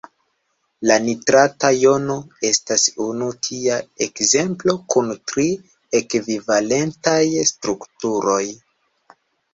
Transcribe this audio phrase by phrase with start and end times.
[0.91, 2.15] La nitrata jono
[2.49, 3.77] estas unu tia
[4.07, 5.45] ekzemplo kun tri
[6.01, 8.45] ekvivalentaj strukturoj.